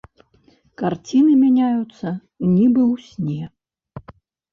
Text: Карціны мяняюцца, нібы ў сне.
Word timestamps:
Карціны 0.81 1.33
мяняюцца, 1.43 2.07
нібы 2.55 2.81
ў 2.91 3.05
сне. 3.11 3.43